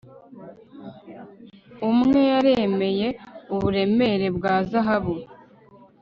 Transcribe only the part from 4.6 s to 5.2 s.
zahabu